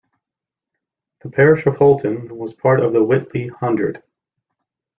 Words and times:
The 1.21 1.29
parish 1.29 1.67
of 1.67 1.75
Holton 1.77 2.35
was 2.35 2.53
part 2.55 2.79
of 2.83 2.91
the 2.91 3.03
Whitley 3.03 3.49
Hundred. 3.49 4.01